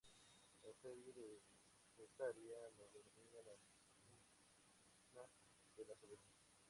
Eusebio 0.67 1.11
de 1.13 1.27
Cesarea 1.95 2.59
lo 2.77 2.89
denomina 2.89 3.37
"la 3.45 3.53
piscina 3.63 4.17
de 5.77 5.85
las 5.85 6.01
ovejas". 6.01 6.41